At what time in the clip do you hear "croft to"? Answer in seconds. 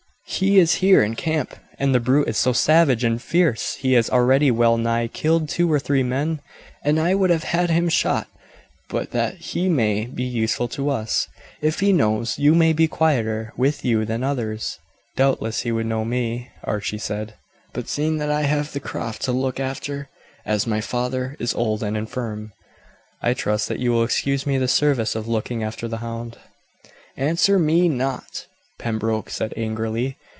18.79-19.31